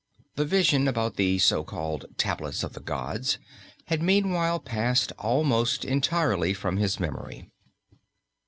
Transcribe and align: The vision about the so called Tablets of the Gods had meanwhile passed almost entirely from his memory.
The 0.35 0.45
vision 0.45 0.87
about 0.87 1.15
the 1.15 1.37
so 1.37 1.63
called 1.63 2.05
Tablets 2.17 2.63
of 2.63 2.73
the 2.73 2.79
Gods 2.79 3.37
had 3.85 4.01
meanwhile 4.01 4.59
passed 4.59 5.11
almost 5.19 5.85
entirely 5.85 6.55
from 6.55 6.77
his 6.77 6.99
memory. 6.99 7.51